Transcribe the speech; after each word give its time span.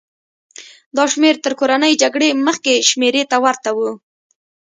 دا 0.95 1.03
شمېر 1.11 1.35
تر 1.43 1.53
کورنۍ 1.59 1.93
جګړې 2.01 2.29
مخکې 2.47 2.73
شمېرې 2.89 3.23
ته 3.31 3.37
ورته 3.43 3.69
و. 3.77 3.79